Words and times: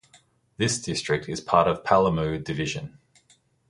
This 0.57 0.79
district 0.81 1.29
is 1.29 1.41
part 1.41 1.67
of 1.67 1.83
Palamu 1.83 2.43
division. 2.43 2.97